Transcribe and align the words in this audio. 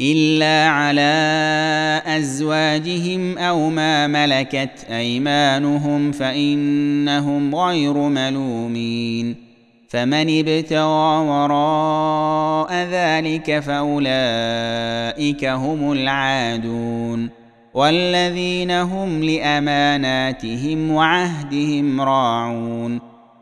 الا 0.00 0.68
على 0.68 1.12
ازواجهم 2.06 3.38
أو 3.38 3.70
ما 3.70 4.06
ملكت 4.06 4.86
ايمانهم 4.90 6.12
فانهم 6.12 7.54
غير 7.54 7.92
ملومين 7.92 9.36
فمن 9.88 10.38
ابتغى 10.38 11.26
وراء 11.26 12.72
ذلك 12.72 13.60
فاولئك 13.60 15.44
هم 15.44 15.92
العادون 15.92 17.30
والذين 17.74 18.70
هم 18.70 19.24
لاماناتهم 19.24 20.90
وعهدهم 20.90 22.00
راعون 22.00 23.00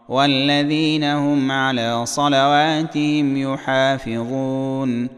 والذين 0.09 1.05
هم 1.05 1.52
على 1.52 2.07
صلواتهم 2.07 3.37
يحافظون 3.37 5.18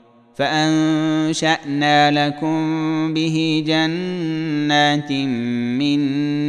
فأنشأنا 0.35 2.27
لكم 2.27 3.13
به 3.13 3.63
جنات 3.67 5.11
من 5.11 5.99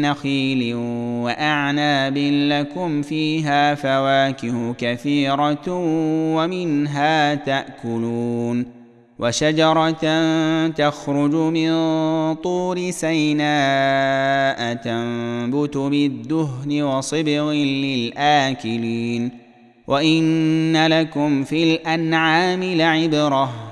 نخيل 0.01 0.75
وأعناب 1.25 2.19
لكم 2.19 3.03
فيها 3.03 3.75
فواكه 3.75 4.75
كثيرة 4.79 5.69
ومنها 6.37 7.35
تأكلون 7.35 8.83
وشجرة 9.19 10.03
تخرج 10.69 11.35
من 11.35 11.73
طور 12.35 12.91
سيناء 12.91 14.75
تنبت 14.75 15.77
بالدهن 15.77 16.83
وصبغ 16.83 17.53
للآكلين 17.53 19.31
وإن 19.87 20.87
لكم 20.87 21.45
في 21.45 21.75
الأنعام 21.75 22.63
لعبرة 22.63 23.72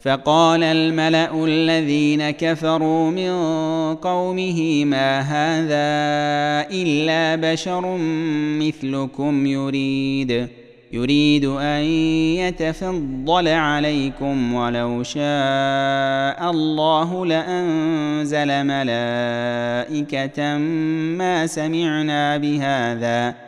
فقال 0.00 0.62
الملأ 0.62 1.44
الذين 1.44 2.30
كفروا 2.30 3.10
من 3.10 3.30
قومه 3.94 4.84
ما 4.84 5.20
هذا 5.20 5.88
إلا 6.70 7.52
بشر 7.52 7.96
مثلكم 8.58 9.46
يريد 9.46 10.48
يريد 10.92 11.44
أن 11.44 11.82
يتفضل 12.40 13.48
عليكم 13.48 14.54
ولو 14.54 15.02
شاء 15.02 16.50
الله 16.50 17.26
لأنزل 17.26 18.64
ملائكة 18.64 20.56
ما 21.18 21.46
سمعنا 21.46 22.36
بهذا 22.36 23.47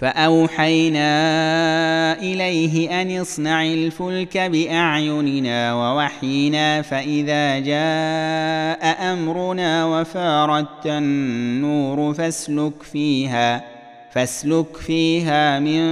فأوحينا 0.00 1.12
إليه 2.22 3.02
أن 3.02 3.20
اصنع 3.20 3.64
الفلك 3.64 4.38
بأعيننا 4.38 5.74
ووحينا 5.74 6.82
فإذا 6.82 7.58
جاء 7.58 9.12
أمرنا 9.12 9.84
وفارت 9.84 10.86
النور 10.86 12.14
فاسلك 12.14 12.82
فيها 12.82 13.64
فاسلك 14.12 14.76
فيها 14.76 15.60
من 15.60 15.82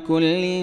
كل 0.00 0.60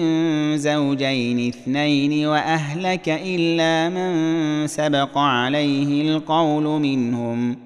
زوجين 0.58 1.48
اثنين 1.48 2.26
وأهلك 2.26 3.08
إلا 3.08 3.88
من 3.88 4.66
سبق 4.66 5.18
عليه 5.18 6.16
القول 6.16 6.80
منهم. 6.80 7.65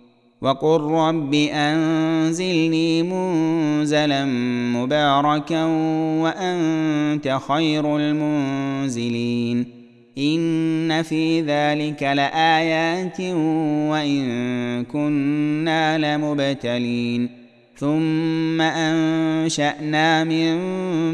وقل 0.41 0.81
رب 0.81 1.33
أنزلني 1.33 3.03
منزلا 3.03 4.25
مباركا 4.75 5.63
وأنت 6.21 7.39
خير 7.47 7.97
المنزلين. 7.97 9.65
إن 10.17 11.01
في 11.01 11.41
ذلك 11.41 12.03
لآيات 12.03 13.21
وإن 13.91 14.85
كنا 14.85 15.97
لمبتلين. 15.97 17.29
ثم 17.77 18.61
أنشأنا 18.61 20.23
من 20.23 20.57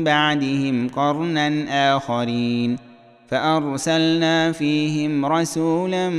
بعدهم 0.03 0.87
قرنا 0.89 1.65
آخرين. 1.95 2.86
فأرسلنا 3.27 4.51
فيهم 4.51 5.25
رسولا 5.25 6.09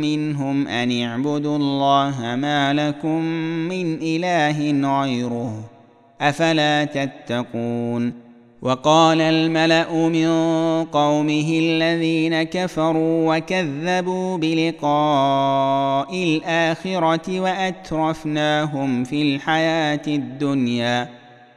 منهم 0.00 0.68
أن 0.68 1.02
اعبدوا 1.02 1.56
الله 1.56 2.36
ما 2.36 2.74
لكم 2.74 3.22
من 3.68 3.98
إله 4.02 4.88
غيره 5.02 5.64
أفلا 6.20 6.84
تتقون 6.84 8.28
وقال 8.62 9.20
الملأ 9.20 10.08
من 10.08 10.28
قومه 10.84 11.58
الذين 11.62 12.42
كفروا 12.42 13.36
وكذبوا 13.36 14.38
بلقاء 14.38 16.14
الآخرة 16.14 17.40
وأترفناهم 17.40 19.04
في 19.04 19.22
الحياة 19.22 20.02
الدنيا 20.06 21.17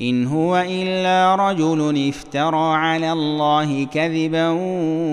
إن 0.00 0.26
هو 0.26 0.64
إلا 0.68 1.34
رجل 1.34 2.08
افترى 2.08 2.76
على 2.76 3.12
الله 3.12 3.84
كذبا 3.84 4.48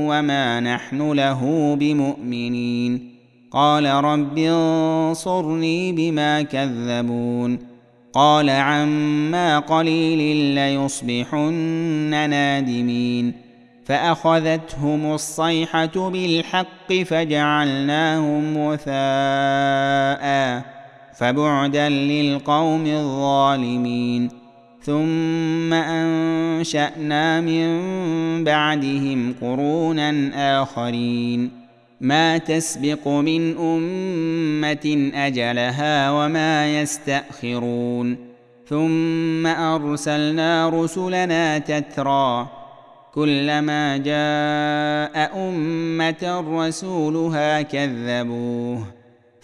وما 0.09 0.59
نحن 0.59 1.11
له 1.11 1.75
بمؤمنين. 1.79 3.15
قال 3.51 3.85
رب 3.85 4.37
انصرني 4.37 5.91
بما 5.91 6.41
كذبون. 6.41 7.59
قال 8.13 8.49
عما 8.49 9.59
قليل 9.59 10.35
ليصبحن 10.55 12.29
نادمين. 12.29 13.33
فأخذتهم 13.85 15.13
الصيحة 15.13 16.09
بالحق 16.09 16.93
فجعلناهم 16.93 18.57
وثاء 18.57 20.25
فبعدا 21.17 21.89
للقوم 21.89 22.85
الظالمين. 22.85 24.29
ثم 24.83 25.73
أنشأنا 25.73 27.41
من 27.41 27.69
بعدهم 28.43 29.35
قرونا 29.41 30.31
آخرين. 30.61 31.51
ما 32.01 32.37
تسبق 32.37 33.07
من 33.07 33.57
أمة 33.57 35.11
أجلها 35.15 36.11
وما 36.11 36.81
يستأخرون. 36.81 38.17
ثم 38.69 39.47
أرسلنا 39.47 40.69
رسلنا 40.69 41.57
تترى. 41.57 42.47
كلما 43.13 43.97
جاء 43.97 45.49
أمة 45.49 46.45
رسولها 46.57 47.61
كذبوه. 47.61 48.98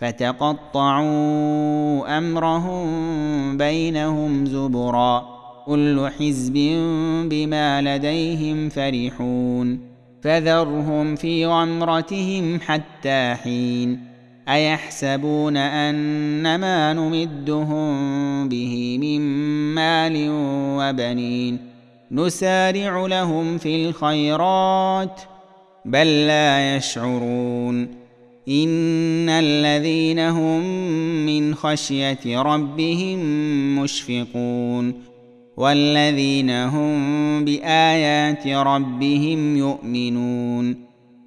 فتقطعوا 0.00 1.08
أمرهم 2.18 3.56
بينهم 3.56 4.46
زبرا 4.46 5.40
كل 5.66 6.08
حزب 6.18 6.54
بما 7.30 7.82
لديهم 7.82 8.68
فرحون 8.68 9.80
فذرهم 10.22 11.16
في 11.16 11.46
غمرتهم 11.46 12.60
حتى 12.60 13.34
حين 13.42 14.00
أيحسبون 14.48 15.56
ان 15.56 16.56
ما 16.60 16.92
نمدهم 16.92 18.48
به 18.48 18.98
من 19.00 19.20
مال 19.74 20.26
وبنين 20.78 21.58
نسارع 22.10 23.06
لهم 23.06 23.58
في 23.58 23.88
الخيرات 23.88 25.20
بل 25.84 26.26
لا 26.26 26.76
يشعرون 26.76 27.99
ان 28.48 29.28
الذين 29.28 30.18
هم 30.18 30.60
من 31.26 31.54
خشيه 31.54 32.42
ربهم 32.42 33.18
مشفقون 33.78 34.94
والذين 35.56 36.50
هم 36.50 37.44
بايات 37.44 38.46
ربهم 38.46 39.56
يؤمنون 39.56 40.76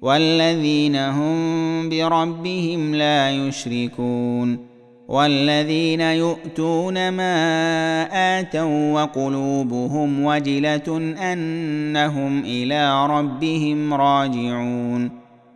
والذين 0.02 0.96
هم 0.96 1.88
بربهم 1.88 2.94
لا 2.94 3.30
يشركون 3.30 4.74
والذين 5.08 6.00
يؤتون 6.00 7.08
ما 7.08 8.06
اتوا 8.40 8.92
وقلوبهم 8.92 10.24
وجله 10.24 11.14
انهم 11.32 12.40
إلى 12.44 13.06
ربهم 13.06 13.94
راجعون 13.94 15.23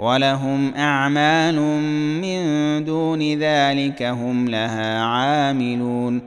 ولهم 0.00 0.74
أعمال 0.74 1.60
من 2.20 2.40
دون 2.84 3.22
ذلك 3.38 4.02
هم 4.02 4.48
لها 4.48 5.02
عاملون. 5.02 6.22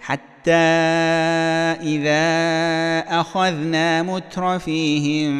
حتى 0.00 0.52
إذا 1.82 2.24
أخذنا 3.20 4.02
مترفيهم 4.02 5.30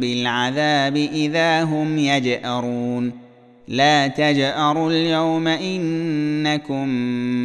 بالعذاب 0.00 0.96
إذا 0.96 1.62
هم 1.64 1.98
يجأرون. 1.98 3.12
لا 3.68 4.06
تجأروا 4.06 4.90
اليوم 4.90 5.46
إنكم 5.46 6.88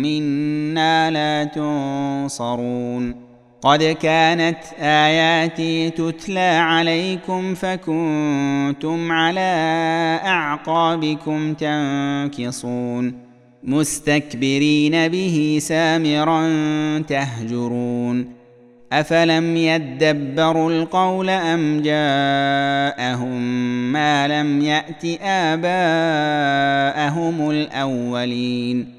منا 0.04 1.12
لا 1.12 1.44
تنصرون. 1.44 3.29
قد 3.62 3.84
كانت 3.84 4.58
آياتي 4.80 5.90
تتلى 5.90 6.40
عليكم 6.40 7.54
فكنتم 7.56 9.12
على 9.12 9.40
أعقابكم 10.26 11.54
تنكصون 11.54 13.14
مستكبرين 13.64 15.08
به 15.08 15.58
سامرا 15.62 16.50
تهجرون 17.08 18.34
أفلم 18.92 19.58
يدبروا 19.58 20.72
القول 20.72 21.30
أم 21.30 21.82
جاءهم 21.82 23.42
ما 23.92 24.28
لم 24.28 24.62
يأت 24.62 25.06
آباءهم 25.22 26.70
الأولين 27.50 28.99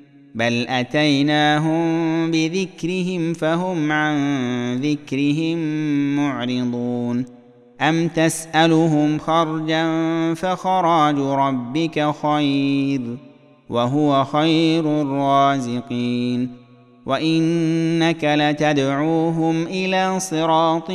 بل 0.35 0.65
اتيناهم 0.69 1.81
بذكرهم 2.31 3.33
فهم 3.33 3.91
عن 3.91 4.15
ذكرهم 4.75 5.57
معرضون 6.15 7.25
ام 7.81 8.07
تسالهم 8.07 9.17
خرجا 9.19 9.83
فخراج 10.33 11.15
ربك 11.17 12.11
خير 12.21 13.01
وهو 13.69 14.23
خير 14.23 15.01
الرازقين 15.01 16.49
وانك 17.05 18.23
لتدعوهم 18.23 19.63
إلى 19.63 20.19
صراط 20.19 20.91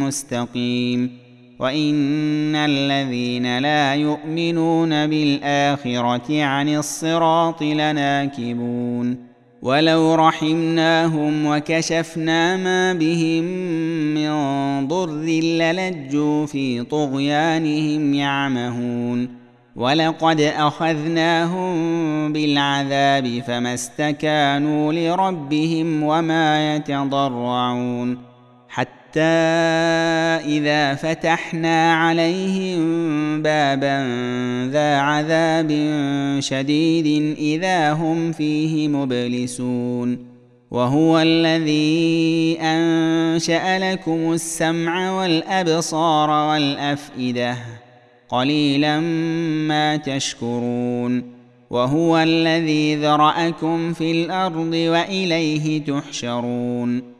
مستقيم 0.00 1.19
وان 1.60 2.56
الذين 2.56 3.58
لا 3.58 3.94
يؤمنون 3.94 5.06
بالاخره 5.06 6.42
عن 6.44 6.68
الصراط 6.68 7.62
لناكبون 7.62 9.30
ولو 9.62 10.14
رحمناهم 10.14 11.46
وكشفنا 11.46 12.56
ما 12.56 12.92
بهم 12.92 13.44
من 14.14 14.30
ضر 14.88 15.10
للجوا 15.10 16.46
في 16.46 16.82
طغيانهم 16.82 18.14
يعمهون 18.14 19.28
ولقد 19.76 20.40
اخذناهم 20.40 21.72
بالعذاب 22.32 23.42
فما 23.46 23.74
استكانوا 23.74 24.92
لربهم 24.92 26.02
وما 26.02 26.76
يتضرعون 26.76 28.29
حتى 28.70 29.20
إذا 30.46 30.94
فتحنا 30.94 31.94
عليهم 31.94 32.80
بابا 33.42 33.98
ذا 34.70 34.96
عذاب 34.96 35.70
شديد 36.38 37.36
إذا 37.38 37.92
هم 37.92 38.32
فيه 38.32 38.88
مبلسون 38.88 40.26
وهو 40.70 41.18
الذي 41.18 42.58
أنشأ 42.60 43.92
لكم 43.92 44.32
السمع 44.32 45.20
والأبصار 45.20 46.30
والأفئدة 46.30 47.56
قليلا 48.28 49.00
ما 49.68 49.96
تشكرون 49.96 51.22
وهو 51.70 52.18
الذي 52.18 52.96
ذرأكم 52.96 53.92
في 53.92 54.10
الأرض 54.12 54.72
وإليه 54.74 55.84
تحشرون 55.84 57.19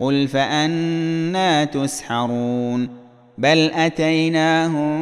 قل 0.00 0.28
فأنا 0.28 1.64
تسحرون 1.64 2.88
بل 3.38 3.70
أتيناهم 3.74 4.94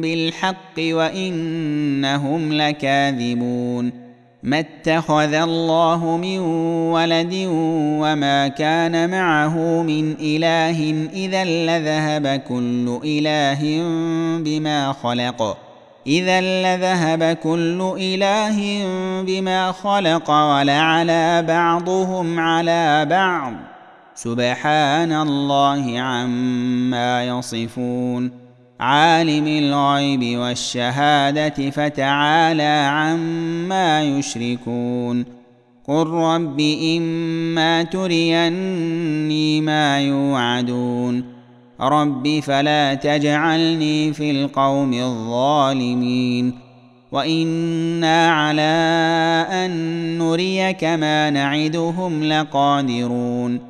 بالحق 0.00 0.78
وإنهم 0.78 2.52
لكاذبون 2.52 4.10
ما 4.42 4.58
اتخذ 4.58 5.34
الله 5.34 6.16
من 6.16 6.38
ولد 6.92 7.46
وما 8.00 8.48
كان 8.48 9.10
معه 9.10 9.82
من 9.82 10.12
إله 10.20 11.08
إذا 11.12 11.44
لذهب 11.44 12.40
كل 12.48 13.00
إله 13.04 13.62
بما 14.44 14.92
خلق 14.92 15.58
إذا 16.06 16.40
لذهب 16.40 17.36
كل 17.36 17.94
إله 17.98 18.84
بما 19.22 19.72
خلق 19.72 20.30
ولعلى 20.30 21.44
بعضهم 21.48 22.40
على 22.40 23.06
بعض 23.10 23.69
سبحان 24.22 25.12
الله 25.12 26.00
عما 26.00 27.24
يصفون. 27.24 28.30
عالم 28.80 29.46
الغيب 29.46 30.38
والشهادة 30.38 31.70
فتعالى 31.70 32.88
عما 32.90 34.02
يشركون. 34.02 35.24
قل 35.88 36.06
رب 36.06 36.60
إما 36.98 37.82
تريني 37.82 39.60
ما 39.60 40.00
يوعدون. 40.00 41.24
رب 41.80 42.40
فلا 42.42 42.94
تجعلني 42.94 44.12
في 44.12 44.30
القوم 44.30 44.92
الظالمين. 44.92 46.52
وإنا 47.12 48.32
على 48.32 48.62
أن 49.50 49.70
نريك 50.18 50.84
ما 50.84 51.30
نعدهم 51.30 52.24
لقادرون. 52.24 53.69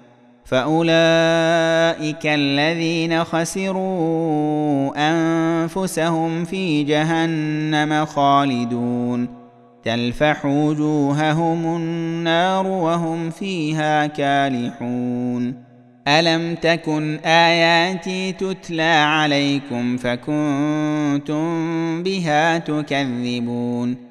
فأولئك 0.51 2.25
الذين 2.25 3.23
خسروا 3.23 4.91
أنفسهم 4.97 6.45
في 6.45 6.83
جهنم 6.83 8.05
خالدون. 8.05 9.27
تلفح 9.83 10.45
وجوههم 10.45 11.75
النار 11.75 12.67
وهم 12.67 13.29
فيها 13.29 14.07
كالحون. 14.07 15.63
ألم 16.07 16.55
تكن 16.55 17.15
آياتي 17.25 18.31
تتلى 18.31 18.83
عليكم 18.83 19.97
فكنتم 19.97 21.43
بها 22.03 22.57
تكذبون. 22.57 24.10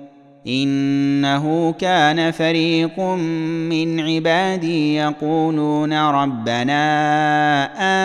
إنه 0.47 1.71
كان 1.71 2.31
فريق 2.31 2.99
من 3.69 3.99
عبادي 3.99 4.95
يقولون 4.95 5.93
ربنا 5.93 6.83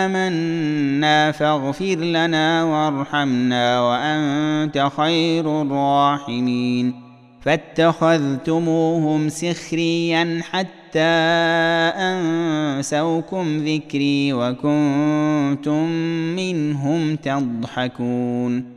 آمنا 0.05 1.31
فاغفر 1.31 1.95
لنا 1.95 2.63
وارحمنا 2.63 3.81
وأنت 3.81 4.89
خير 4.97 5.61
الراحمين. 5.61 6.93
فاتخذتموهم 7.41 9.29
سخريا 9.29 10.41
حتى 10.51 10.77
حتى 10.87 10.99
أنسوكم 11.99 13.57
ذكري 13.57 14.33
وكنتم 14.33 15.89
منهم 16.35 17.15
تضحكون. 17.15 18.76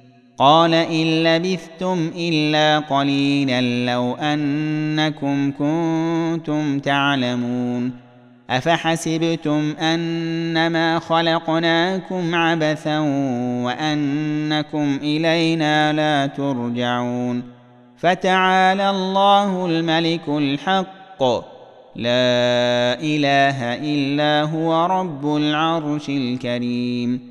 قال 0.41 0.73
إن 0.73 1.23
لبثتم 1.23 2.11
إلا 2.17 2.79
قليلا 2.79 3.85
لو 3.85 4.13
أنكم 4.15 5.51
كنتم 5.51 6.79
تعلمون 6.79 7.91
أفحسبتم 8.49 9.73
أنما 9.79 10.99
خلقناكم 10.99 12.35
عبثا 12.35 12.99
وأنكم 13.65 14.99
إلينا 15.01 15.93
لا 15.93 16.27
ترجعون 16.27 17.43
فتعالى 17.97 18.89
الله 18.89 19.65
الملك 19.65 20.27
الحق 20.27 21.23
لا 21.95 22.97
إله 22.99 23.75
إلا 23.75 24.49
هو 24.49 24.85
رب 24.85 25.35
العرش 25.35 26.09
الكريم 26.09 27.30